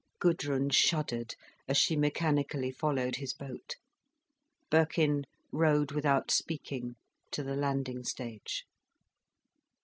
[0.17, 1.35] Gudrun shuddered
[1.67, 3.75] as she mechanically followed his boat.
[4.71, 6.95] Birkin rowed without speaking
[7.29, 8.63] to the landing stage.